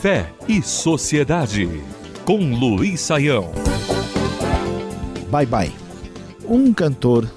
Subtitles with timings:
[0.00, 1.68] Fé e Sociedade,
[2.24, 3.50] com Luiz Saião.
[5.30, 5.72] Bye Bye.
[6.48, 7.28] Um cantor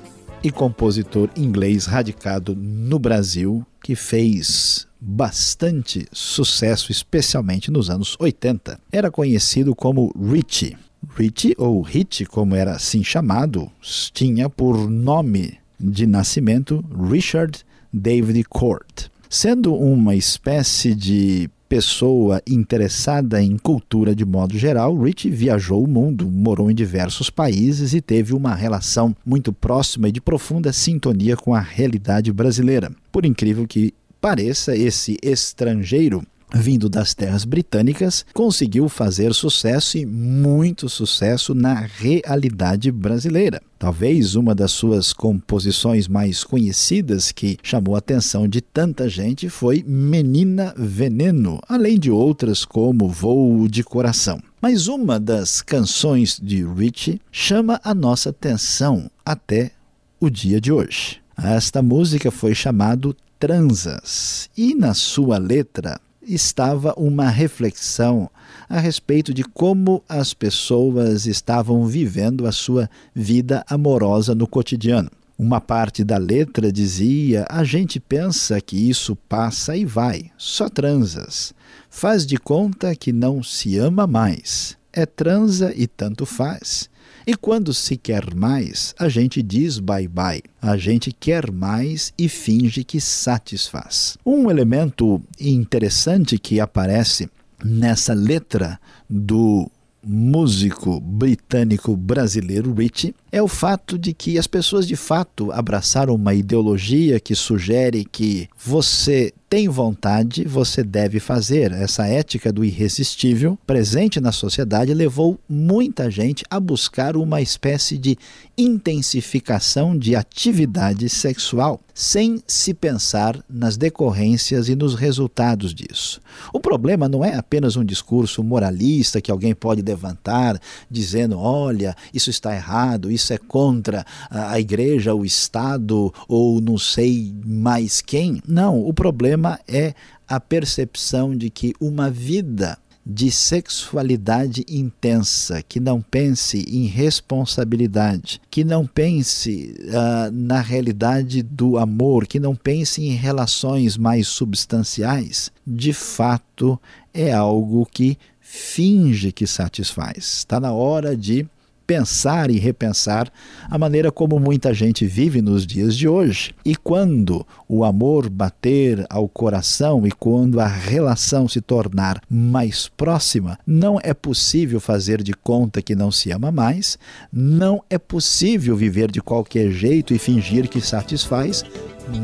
[0.44, 8.80] e compositor inglês radicado no Brasil que fez bastante sucesso, especialmente nos anos 80.
[8.92, 10.78] Era conhecido como Richie.
[11.16, 13.72] Richie, ou Hit, como era assim chamado,
[14.14, 19.08] tinha por nome de nascimento Richard David Court.
[19.30, 26.28] Sendo uma espécie de pessoa interessada em cultura de modo geral, Rich viajou o mundo,
[26.28, 31.54] morou em diversos países e teve uma relação muito próxima e de profunda sintonia com
[31.54, 32.92] a realidade brasileira.
[33.12, 40.90] Por incrível que pareça, esse estrangeiro vindo das terras britânicas, conseguiu fazer sucesso e muito
[40.90, 43.62] sucesso na realidade brasileira.
[43.78, 49.84] Talvez uma das suas composições mais conhecidas que chamou a atenção de tanta gente foi
[49.88, 54.42] Menina Veneno, além de outras como Voo de Coração.
[54.62, 59.72] Mas uma das canções de Richie chama a nossa atenção até
[60.20, 61.22] o dia de hoje.
[61.42, 66.02] Esta música foi chamada Transas e na sua letra
[66.34, 68.30] estava uma reflexão
[68.68, 75.10] a respeito de como as pessoas estavam vivendo a sua vida amorosa no cotidiano.
[75.38, 81.54] Uma parte da letra dizia: a gente pensa que isso passa e vai, só transas.
[81.90, 84.78] Faz de conta que não se ama mais.
[84.92, 86.90] É transa e tanto faz.
[87.30, 90.42] E quando se quer mais, a gente diz bye bye.
[90.60, 94.18] A gente quer mais e finge que satisfaz.
[94.26, 97.30] Um elemento interessante que aparece
[97.64, 99.70] nessa letra do
[100.04, 106.34] músico britânico brasileiro Richie é o fato de que as pessoas de fato abraçaram uma
[106.34, 111.72] ideologia que sugere que você tem vontade, você deve fazer.
[111.72, 118.16] Essa ética do irresistível, presente na sociedade, levou muita gente a buscar uma espécie de
[118.56, 126.22] intensificação de atividade sexual, sem se pensar nas decorrências e nos resultados disso.
[126.54, 130.60] O problema não é apenas um discurso moralista que alguém pode levantar
[130.92, 137.34] dizendo: olha, isso está errado, isso é contra a igreja, o Estado ou não sei
[137.46, 138.42] mais quem.
[138.48, 139.94] Não, o problema é
[140.28, 148.64] a percepção de que uma vida de sexualidade intensa, que não pense em responsabilidade, que
[148.64, 155.92] não pense uh, na realidade do amor, que não pense em relações mais substanciais, de
[155.92, 156.80] fato
[157.12, 160.18] é algo que finge que satisfaz.
[160.18, 161.48] Está na hora de
[161.90, 163.32] pensar e repensar
[163.68, 166.52] a maneira como muita gente vive nos dias de hoje.
[166.64, 173.58] E quando o amor bater ao coração e quando a relação se tornar mais próxima,
[173.66, 176.96] não é possível fazer de conta que não se ama mais,
[177.34, 181.66] não é possível viver de qualquer jeito e fingir que satisfaz,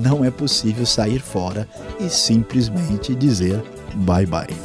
[0.03, 1.67] não é possível sair fora
[1.99, 3.59] e simplesmente dizer
[3.95, 4.64] bye bye.